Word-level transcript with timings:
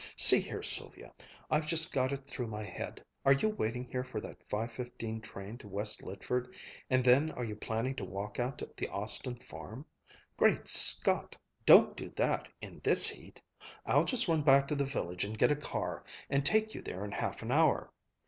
"See 0.17 0.39
here, 0.39 0.63
Sylvia, 0.63 1.13
I've 1.51 1.67
just 1.67 1.93
got 1.93 2.11
it 2.11 2.25
through 2.25 2.47
my 2.47 2.63
head. 2.63 3.03
Are 3.23 3.33
you 3.33 3.49
waiting 3.49 3.83
here 3.83 4.03
for 4.03 4.19
that 4.19 4.41
five 4.49 4.71
fifteen 4.71 5.21
train 5.21 5.59
to 5.59 5.67
West 5.67 6.01
Lydford 6.01 6.55
and 6.89 7.03
then 7.03 7.29
are 7.33 7.43
you 7.43 7.55
planning 7.55 7.93
to 7.97 8.03
walk 8.03 8.39
out 8.39 8.57
to 8.57 8.69
the 8.75 8.87
Austin 8.87 9.35
Farm? 9.35 9.85
Great 10.37 10.67
Scott! 10.67 11.35
don't 11.67 11.95
do 11.95 12.09
that, 12.15 12.47
in 12.61 12.81
this 12.83 13.07
heat. 13.07 13.43
I'll 13.85 14.05
just 14.05 14.27
run 14.27 14.41
back 14.41 14.67
to 14.69 14.75
the 14.75 14.85
village 14.85 15.23
and 15.23 15.37
get 15.37 15.51
a 15.51 15.55
car 15.55 16.03
and 16.31 16.43
take 16.43 16.73
you 16.73 16.81
there 16.81 17.05
in 17.05 17.11
half 17.11 17.43
an 17.43 17.51
hour." 17.51 17.93